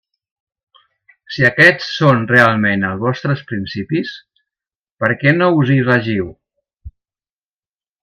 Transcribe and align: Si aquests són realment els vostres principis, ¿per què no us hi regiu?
Si 1.35 1.45
aquests 1.49 1.91
són 1.97 2.23
realment 2.31 2.87
els 2.89 3.03
vostres 3.05 3.45
principis, 3.53 4.17
¿per 5.05 5.13
què 5.23 5.39
no 5.39 5.53
us 5.63 5.73
hi 5.75 5.81
regiu? 5.93 6.37